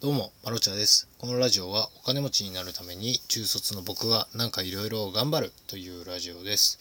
[0.00, 1.08] どうも、マロチャです。
[1.18, 6.78] このラジオはお金持ちになるために中卒の僕がなんかいろいろ頑張るというラジオです。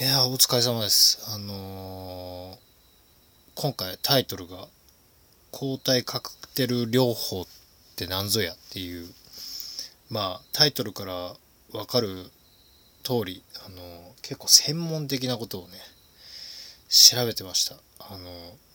[0.00, 1.22] いや、お疲れ様です。
[1.32, 2.56] あのー
[3.54, 4.66] 今回タイトルが
[5.52, 7.46] 抗体カクテル療法っ
[7.94, 9.06] て何ぞやっていう、
[10.10, 11.14] まあタイトルから
[11.78, 12.08] わかる
[13.04, 13.80] 通り、あのー
[14.22, 15.74] 結構専門的なことをね、
[16.88, 17.76] 調べてました。
[18.00, 18.18] あの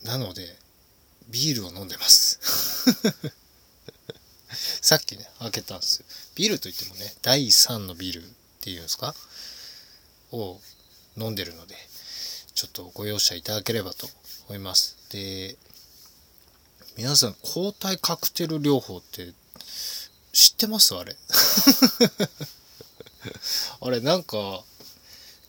[0.04, 0.56] ーなので、
[1.28, 2.69] ビールを飲んでます。
[4.82, 6.06] さっきね、開けたんですよ。
[6.34, 8.28] ビールといってもね、第3のビールっ
[8.60, 9.14] ていうんですか？
[10.32, 10.60] を
[11.16, 11.74] 飲んでるので、
[12.54, 14.08] ちょっとご容赦いただければと
[14.48, 14.96] 思います。
[15.10, 15.56] で、
[16.96, 19.32] 皆さん、抗体カクテル療法って
[20.32, 20.94] 知ってます？
[20.96, 21.16] あれ。
[23.80, 24.64] あれ、なんか、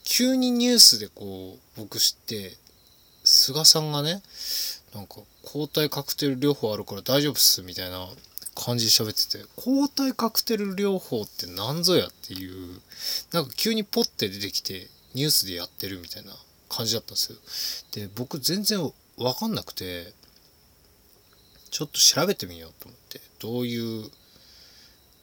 [0.03, 2.57] 急にニュースでこう、僕知って、
[3.41, 4.21] 菅さんがね、
[4.93, 8.07] なんか抗体カクテル療法あるから大丈夫っすみたいな
[8.55, 12.79] 感じで喋ってて抗体カクテル療法って何ぞやっていう
[13.33, 16.33] なんか急にポッて出てきてニュースでやってるみたいな
[16.69, 17.31] 感じだったんです
[17.95, 18.05] よ。
[18.07, 18.79] で僕全然
[19.17, 20.13] わかんなくて
[21.71, 24.11] ちょっと調べてみようと思ってどういう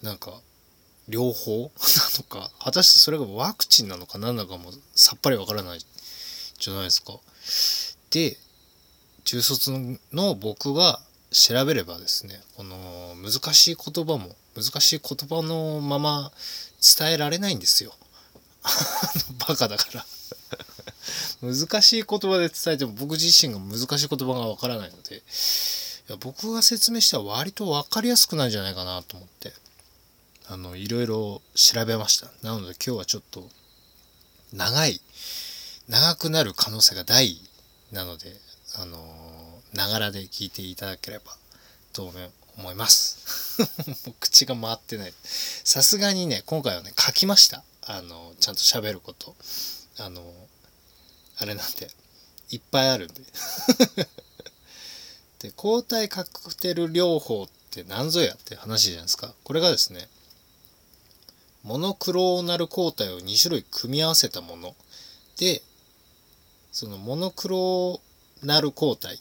[0.02, 0.40] なんか
[1.08, 5.80] 療法 なのか果たしてそれがワクチンなのか何なのかもさっぱりわからない
[6.58, 7.18] じゃないですか。
[8.10, 8.36] で
[9.24, 12.76] 中卒の僕が調べればですねこの
[13.16, 16.32] 難しい言葉も難しい言葉のまま
[16.98, 17.94] 伝えられないんですよ。
[19.46, 20.06] バカだから。
[21.42, 25.20] 難しい言葉で伝えても僕自身が難しい言葉がわからないのでい
[26.08, 29.52] や僕が説明したら割と分かりやすくなるんじゃないかなと思って
[30.48, 32.30] あのいろいろ調べました。
[32.42, 33.48] なので今日はちょっと
[34.52, 35.00] 長い
[35.88, 37.38] 長くなる可能性が大
[37.92, 38.32] なので
[38.76, 38.98] あの
[39.74, 41.36] ながらで聞いていただければ
[41.92, 42.12] と
[42.56, 43.62] 思います。
[44.20, 45.14] 口が回ってない。
[45.22, 47.64] さすがにね今回はね書きました。
[47.82, 49.34] あのちゃんと喋ること。
[49.98, 50.22] あの
[51.38, 51.90] あれなんで
[52.50, 53.22] いっぱいあるんで。
[55.40, 59.34] で抗体カクテル療法って何ぞやって話じゃないですか。
[59.44, 60.08] これがですね
[61.62, 64.74] モノクローナル抗体を2種類組み合わせたもの。
[65.36, 65.62] で
[66.72, 69.18] そのモノクローナル抗体っ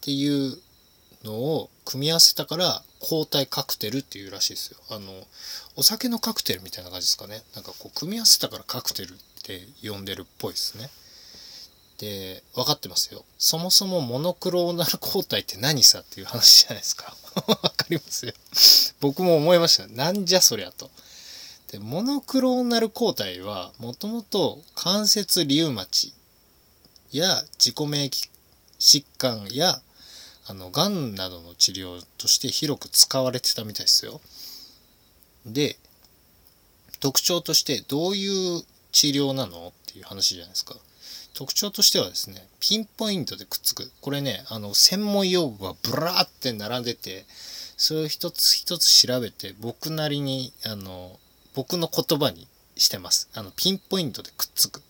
[0.00, 0.56] ていう
[1.24, 4.78] のを組み合わせたから抗体カクテルっていうらしいですよ。
[4.90, 5.12] あの
[5.76, 7.42] お酒のカクテルみたいな感じですかね。
[7.54, 10.88] なんかこう組み合わせたからカクテルって呼んでるっぽいですね。
[11.98, 13.24] で分かってますよ。
[13.38, 17.16] そもそもモノクローナル抗体って何さっていう話じゃないですか。
[17.46, 18.32] 分かりますよ。
[19.00, 19.86] 僕も思いました。
[19.88, 20.90] なんじゃそりゃと。
[21.72, 26.14] でモノクローナル抗体はもともと関節リウマチ
[27.16, 28.30] や自己免疫
[28.80, 29.80] 疾患や
[30.46, 34.20] あのがんなどの治療として広く使われてたみたいですよ。
[35.46, 35.76] で
[37.00, 39.68] 特徴としてどういう治療なの？
[39.68, 40.74] っていう話じゃないですか。
[41.34, 47.24] 特徴としてはですねピンポイントでくっつくこれねあの専門用語がブラーって並んでて
[47.76, 51.18] それを一つ一つ調べて僕なりにあの
[51.54, 53.28] 僕の言葉にしてます。
[53.34, 54.82] あのピンポイントでくっつく。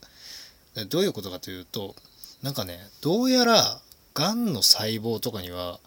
[0.88, 1.94] どういうことかというと
[2.44, 3.80] なんかねどうやら
[4.12, 5.80] がんの細胞とかには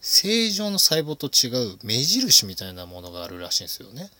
[0.00, 4.10] 正常の細胞と違う目印みたいなものがあるらしいんですよね。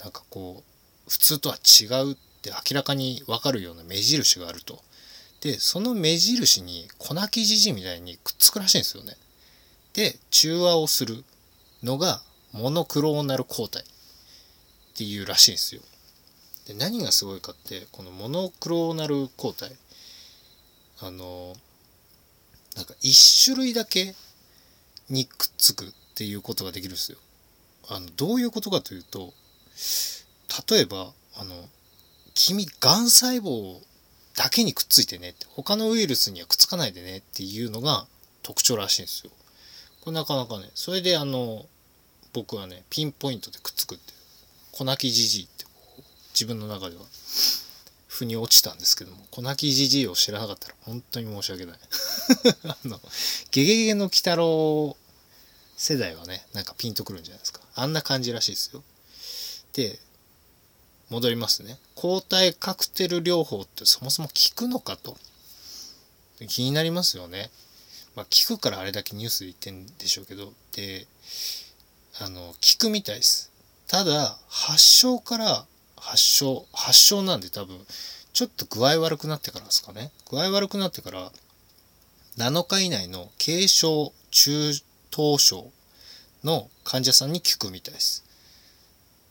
[0.00, 0.64] なんかこ
[1.06, 4.80] う普通とは違うって明らかに分かるような目印があると。
[5.42, 9.16] でその目印に粉木じじみたいにくっつくらしいんですよね。
[9.92, 11.24] で中和をする
[11.84, 13.84] のがモノクローナル抗体っ
[14.96, 15.82] ていうらしいんですよ。
[16.66, 19.70] で何がすごいかってこのモノクローナル抗体
[21.00, 21.54] あの
[22.74, 24.14] なんか1種類だけ
[25.08, 27.18] にくっつくっていうことができるんですよ。
[27.88, 29.32] あのどういうことかというと
[30.70, 31.54] 例えばあの
[32.34, 33.78] 君がん細胞
[34.36, 38.06] だけにくっついてねって他のウイルスにはくっつかないでねっていうのが
[38.42, 39.32] 特徴らしいんですよ。
[40.00, 41.66] これなかなかねそれであの
[42.32, 44.12] 僕はねピンポイントでくっつくって
[44.72, 45.64] 粉木じじいって
[46.34, 47.02] 自分の中では
[48.16, 51.78] 腑に落ちたんですけども粉木じじいを知らなかったら本当に申し訳ない。
[52.64, 52.98] あの
[53.50, 54.96] ゲゲゲの鬼太郎
[55.76, 57.60] 世代はねなんかピンとくるんじゃないですか。
[57.74, 58.82] あんな感じらしいですよ。
[59.74, 59.98] で
[61.10, 61.78] 戻りますね。
[61.94, 65.18] 抗体カクテル療法ってそもそも効くのかと。
[66.48, 67.50] 気になりますよね。
[68.14, 70.52] まあ効くからあれだけニュースで言ってんでしょうけど。
[70.72, 71.06] で
[72.18, 73.52] あの効くみたいです。
[73.86, 75.66] ただ発症から
[76.06, 77.84] 発症発症なんで多分
[78.32, 80.12] ちょっと具合悪くなってからですかね。
[80.30, 81.32] 具合悪くなってから
[82.38, 84.72] 7日以内の軽症中
[85.10, 85.70] 等症
[86.44, 88.24] の患者さんに効くみたいです。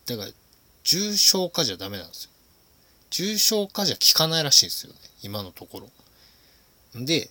[0.05, 0.31] だから
[0.83, 2.31] 重症化じゃダメなんですよ。
[3.09, 4.99] 重症化じゃ効かないらしいですよね。
[5.23, 5.89] 今のところ。
[7.05, 7.29] で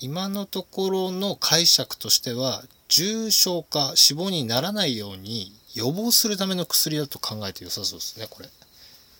[0.00, 8.48] 今のところの解釈としては重症化死亡にならないように予防するための薬だと考えて良さそうですねこれ。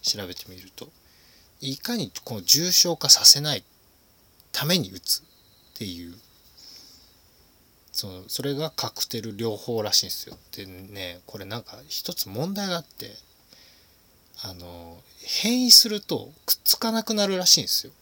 [0.03, 0.89] 調べてみると。
[1.61, 3.63] いかにこの重症化させない
[4.53, 5.23] ために打つっ
[5.79, 6.15] ていう
[7.93, 10.37] そのそれがカクテル療法らしいんですよ。
[10.57, 13.13] でねこれなんか一つ問題があって
[14.43, 17.93] あの変異するとくっつかなくなるらしいんですよ。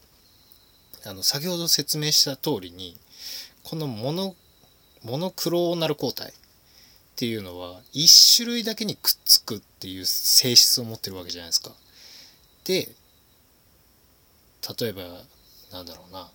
[1.04, 2.96] あの先ほど説明した通りに
[3.62, 4.34] このモノ
[5.02, 6.32] モノクローナル抗体
[7.16, 11.70] っていうのは1種類だけにくっつくっていう性質を持ってるわけじゃないですか。
[12.64, 12.90] で
[14.78, 15.02] 例えば
[15.72, 16.28] なんだろうな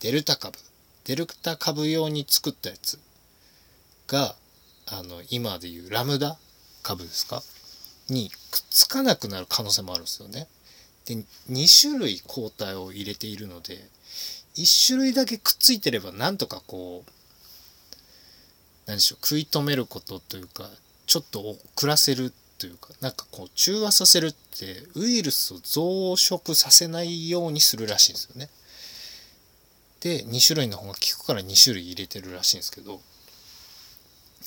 [0.00, 0.58] デルタ株
[1.04, 2.98] デルタ株用に作ったやつ
[4.06, 4.36] が
[4.84, 6.36] あの今でいうラムダ
[6.82, 7.42] 株ですか？
[8.10, 10.48] にくっつかなくなる可能性もあるんですよね。
[11.06, 11.14] で
[11.50, 13.88] 2種類抗体を入れているので
[14.56, 17.10] 1種類だけくっついてればなんとかこう
[18.86, 20.68] 何でしょう食い止めることというか
[21.06, 21.40] ちょっと
[21.76, 25.82] 遅らせるというかなんかこう中和させるってウイルスを増
[26.14, 28.48] 殖させないようにするらしいんですよね。
[30.00, 33.00] で2種類の方が効くから2種類入れてるらしいんですけど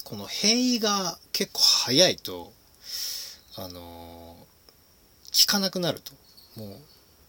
[0.03, 2.53] この変異が結構早いと
[3.55, 4.45] あの効
[5.47, 6.13] かなくなると
[6.59, 6.77] もう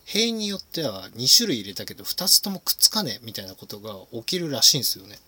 [0.05, 5.19] 変によっては2種類入れたけど2つともくっつかねえみたいなことが起きるらしいんですよね。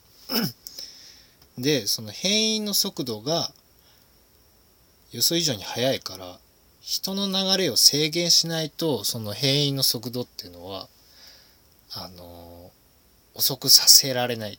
[1.60, 3.50] でその変異の速度が
[5.12, 6.38] 予想以上に速いから
[6.80, 10.88] 人の流れを制限しないとその変異の速度っていうのは
[11.92, 12.70] あの
[13.34, 14.58] 遅くさせられない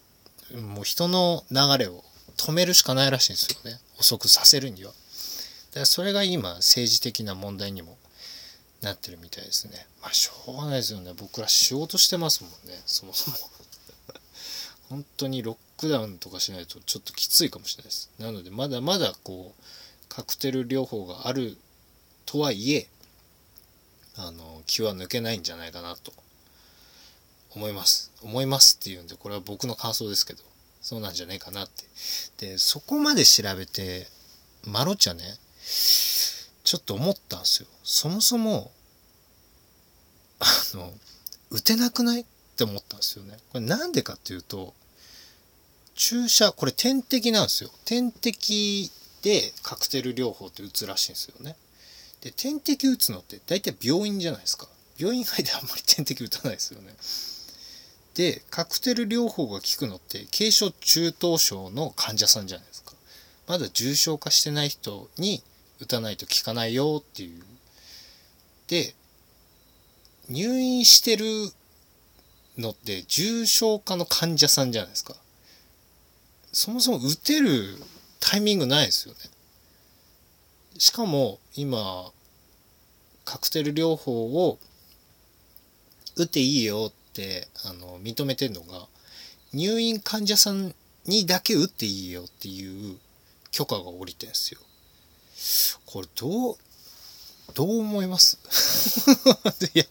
[0.76, 2.04] もう人の流れを
[2.38, 4.92] 止めるしかないらしいんですよね遅くさせるには。
[5.74, 7.98] でそれが今政治的な問題にも
[8.82, 9.86] なってるみたいですね。
[10.02, 11.14] まあしょうがないですよね。
[11.16, 13.38] 僕ら仕事してますもんね、そもそも。
[14.92, 18.12] 本当にロックダウンとかしないとちょっときついかもしれないです。
[18.20, 19.64] なのでまだまだこう、
[20.10, 21.58] カクテル療法がある
[22.26, 22.90] とはいえ、
[24.18, 26.12] あの、気は抜けないんじゃないかなと
[27.56, 28.12] 思います。
[28.22, 30.44] 思いますっていうんで、これは僕の感想ですけど、
[30.82, 31.86] そうなんじゃないかなって。
[32.46, 34.08] で、そこまで調べて、
[34.66, 35.24] マロチャね、
[35.64, 37.70] ちょっと思ったんですよ。
[37.84, 38.72] そもそも、
[40.40, 40.46] あ
[40.76, 40.94] の、
[41.50, 42.26] 打てなくないっ
[42.58, 43.38] て思ったんですよね。
[43.54, 44.74] これなんでかっていうと、
[46.02, 47.70] 注射、これ点滴なんですよ。
[47.86, 51.56] 点滴でカクテル療法って打つらしいんですよね。
[52.22, 54.68] で、点滴打つのって大体病院じゃないですか。
[54.98, 56.96] 病院以外であんまり点滴打たないですよね。
[58.16, 62.94] で、カクテル療法が効くのって軽症中等症の患者さんじゃないですか。
[63.46, 65.44] まだ重症化してない人に
[65.80, 67.44] 打たないと効かないよっていう。
[68.70, 68.96] で、
[70.30, 71.26] 入院してる
[72.58, 75.16] のって重症化の患者さんじゃないですか。
[76.52, 77.78] そもそも打てる
[78.20, 79.20] タイミングないですよね。
[80.78, 82.12] しかも今、
[83.26, 84.60] カクテル療法を
[86.16, 88.88] 打っていいよってあの認めてるのが
[89.54, 90.74] 入院患者さん
[91.06, 92.98] にだけ打っていいよっていう
[93.52, 94.60] 許可が下りてるんですよ。
[95.86, 96.58] これどう、
[97.54, 98.38] どう思います？
[99.74, 99.86] いや、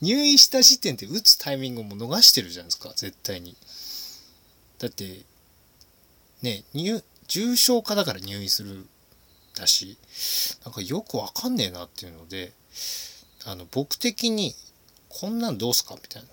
[0.00, 3.56] 入院した時点で打つタイミングも逃してるじゃないですか、絶対に。
[4.78, 5.24] だって、
[6.42, 8.86] ね、入、重症化だから入院する
[9.56, 9.96] だし、
[10.64, 12.52] なんかよくわかんねえなっていうので、
[13.44, 14.54] あの、僕的に、
[15.08, 16.28] こんなんどうすかみたいな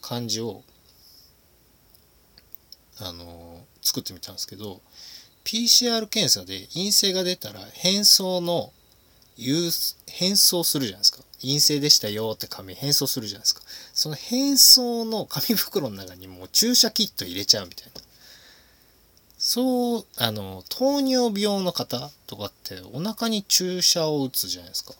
[0.00, 0.62] 感じを、
[2.98, 4.80] あの、作ってみたんですけど、
[5.44, 8.72] PCR 検査で陰性が出たら返送の
[10.06, 11.18] 返送するじゃないですか。
[11.40, 13.62] 陰性でしたよって紙返送するじゃないですか。
[13.92, 18.00] その返送の紙袋の中にもう注射キット入れちゃうみたいな。
[19.54, 24.94] そうあの糖尿病の方とかってお腹に注射を打つじゃないですか。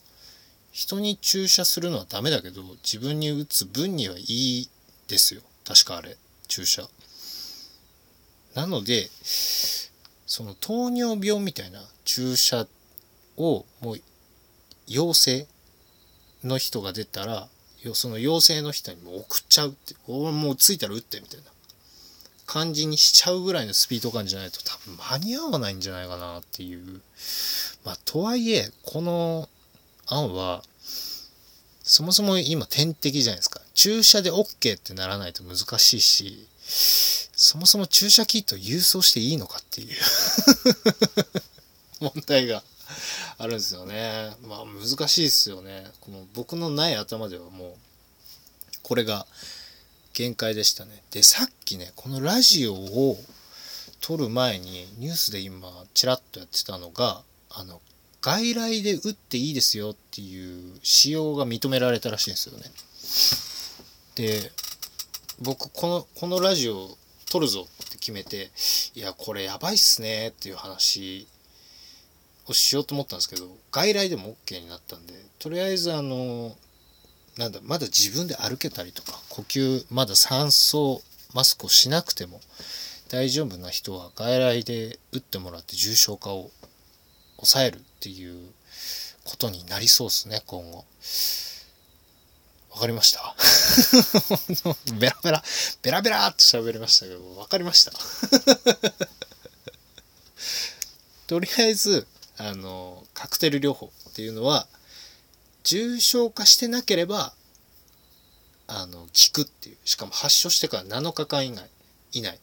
[0.73, 4.69] 人に注射するのはダメだけど自分に打つ分にはいい
[5.09, 5.41] ですよ。
[5.67, 6.19] 確かあれ。
[6.49, 6.87] 注射。
[8.55, 12.67] なのでその糖尿病みたいな注射
[13.39, 13.97] をもう
[14.87, 15.47] 陽性
[16.45, 17.49] の人が出たら
[17.95, 21.47] その陽性の人にも送っちゃうって俺もう着いたら打ってみたいな。
[22.53, 27.01] 感じにしちゃうぐらいのスピード感じゃないと多分間に合わないんじゃないかなっていう
[27.83, 29.49] まあとはいえこの
[30.07, 30.63] 案は
[31.83, 36.47] そもそも今点滴じゃないですか注射で OK ってならないと難しいし
[37.35, 39.97] そもそも注射キット郵送していいのかっていう
[42.05, 42.63] 問題が
[43.39, 44.37] あるんですよね。
[44.43, 45.91] まあ難しいですよね。
[46.01, 47.75] この僕のない頭ではもう
[48.83, 49.27] これが
[50.13, 51.03] 限界でしたね。
[51.11, 53.17] でさっきねこのラジオを
[54.01, 57.81] 撮る前にニュースで今ちらっとやってたのがあの
[58.21, 62.65] 外来で打っていいですよっていう使用が認められたらしいんですよね。
[64.15, 64.53] で
[65.41, 66.97] 僕このこのラジオ
[67.31, 68.51] 撮るぞって決めて
[68.95, 71.27] いやこれやばいっすねっていう話
[72.47, 76.55] をしようと思ったんですけど外来でも OK になったんでとりあえずあの
[77.37, 82.41] なんだまだ自分で歩けたりとか呼吸まだ酸素マスクをしなくても
[83.09, 86.51] 大丈夫な人は外来で打ってもらって重症化を
[87.37, 88.39] 抑えるっていう
[89.25, 90.85] ことになりそうですね今後。
[92.75, 93.35] わかりました？
[94.99, 95.45] ベラベラ、
[95.83, 97.93] ベラベラって喋りましたけど、わかりました？
[101.27, 102.07] とりあえず、
[102.39, 104.67] あの、カクテル療法っていうのは、
[105.65, 107.35] 重症化してなければ、
[108.67, 109.77] あの、効くっていう。
[109.85, 111.69] しかも発症してから7日間以内、
[112.13, 112.39] 以内。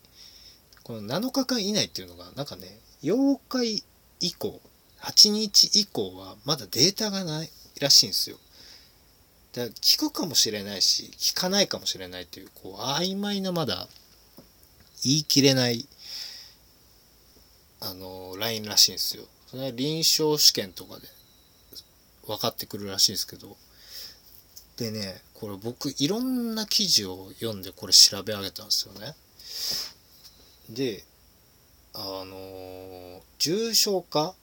[0.83, 3.83] この7日間以内っていうのが、なんかね、8日
[4.19, 4.61] 以降、
[5.01, 7.49] 8日以降はまだデータがない
[7.79, 8.37] らしいんですよ。
[9.53, 13.87] だ聞くかもしれないし聞かないかもしれないというこう曖昧なまだ
[15.03, 15.87] 言い切れない
[17.81, 19.23] あのラインらしいんですよ。
[19.47, 21.07] それは臨床試験とかで
[22.29, 23.57] 分かってくるらしいですけど
[24.77, 29.15] でねこれ僕いろんな記事を読んでこれ調べ上げたんですよね。
[30.69, 31.03] で
[31.93, 34.35] あの重症化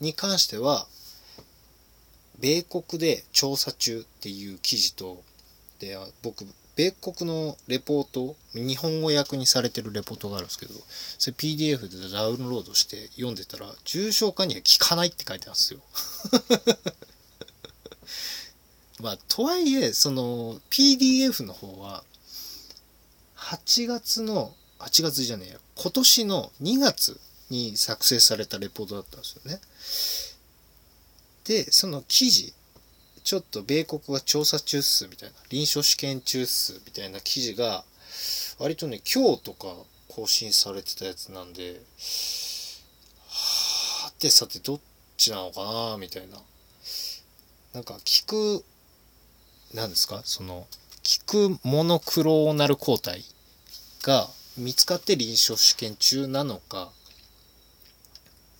[0.00, 0.86] に関しては
[2.40, 5.22] 米国で調査中っていう記事と
[5.80, 10.74] で僕米国のレポート日本語訳にされてるレポートがあるんですけど
[11.18, 15.80] それ PDF でダウンロードして読んでたら重症化には効かないって書いてあるんですよ。
[19.00, 22.04] まあとはいえその PDF の方は
[23.36, 29.60] 8月の8月じゃねえよ今年の2月に作成されたレポートだったんですよね。
[31.44, 32.54] でその記事
[33.24, 37.82] ちょっと米国は調査中っすみたいな臨床試験中っすみたいな記事が
[38.58, 39.68] 割とね今日とか
[40.08, 41.80] 更新されてたやつなんで
[43.26, 44.80] はてさてどっ
[45.16, 46.36] ちなのかなみたいな。
[47.72, 48.64] なんか聞く
[49.74, 50.20] 何ですか？
[50.24, 50.66] その
[51.26, 53.24] 効くモノクローナル抗体
[54.02, 54.28] が
[54.58, 56.92] 見つかって臨床試験中なのか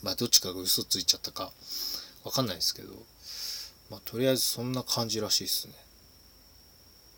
[0.02, 1.52] まあどっちかが嘘ついちゃったか
[2.24, 2.88] わかんないですけど、
[3.90, 5.74] まあ、とりあえずそんな感じらしいですね。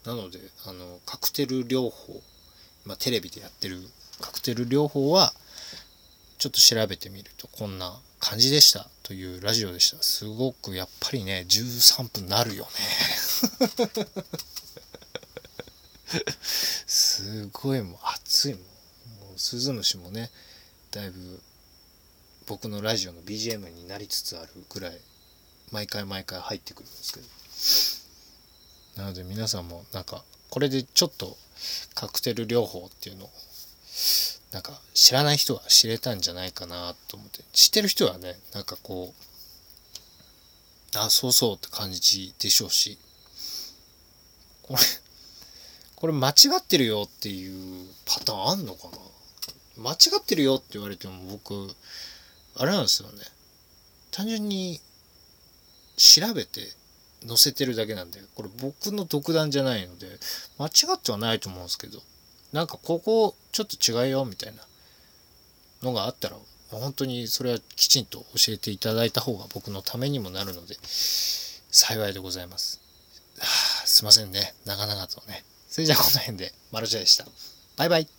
[0.05, 2.23] なので、あの、カクテル療法、
[2.85, 3.81] まあ、テレビでやってる
[4.21, 5.33] カクテル療法は、
[6.39, 10.03] ちょっと調べてみるとこんな感じでしたというラジオでした。
[10.03, 12.71] すごくやっぱりね、13分なるよね。
[16.41, 18.61] すごいもう暑いも。
[18.61, 18.67] も
[19.37, 20.31] うスズムシもね、
[20.91, 21.41] だいぶ
[22.47, 25.01] 僕のラジオの BGM になりつつあるぐらい
[25.73, 27.21] 毎回毎回入ってくるんですけ
[28.99, 29.03] ど。
[29.03, 31.37] なので皆さんもなんかこれでちょっと
[31.95, 33.31] カクテル療法っていうのを
[34.53, 37.43] なんか知らない人は知れたんじゃないかなと思って。
[37.53, 39.13] 知ってる人はねなんかこ
[40.95, 42.99] うあそうそうって感じでしょうし。
[44.63, 44.81] これ
[45.95, 48.89] これ間違ってるよっていうパターンあんのか
[49.77, 49.83] な？
[49.83, 51.75] 間違ってるよって言われても僕
[52.57, 53.23] あれなんですよね。
[54.11, 54.81] 単純に
[55.97, 56.61] 調べて
[57.27, 60.07] 載せてるだけなんでこれ僕の独断じゃないので
[60.59, 61.99] 間違ってはないと思うんですけど
[62.53, 64.63] なんかここちょっと違うよみたいな
[65.83, 66.37] のがあったら
[66.71, 72.81] 本当にそれはきちんと教えていただいた方が僕のためにもなるので幸いでございます。
[73.39, 73.45] は
[73.85, 75.45] あ、すいませんね長々とね。
[75.69, 77.27] それじゃあこの辺でマルチャでした。
[77.77, 78.16] バイバイ。